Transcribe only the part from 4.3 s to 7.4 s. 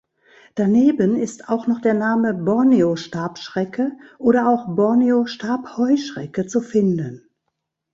auch „Borneo-Stabheuschrecke“ zu finden.